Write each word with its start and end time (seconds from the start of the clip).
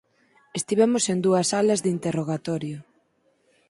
Estivemos 0.59 1.03
en 1.13 1.17
dúas 1.25 1.47
salas 1.53 1.79
de 1.81 1.89
interrogatorio. 1.97 2.77